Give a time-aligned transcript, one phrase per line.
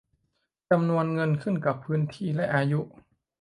[0.69, 2.79] จำนวนเงินขึ้นกับพื้นที่และอายุ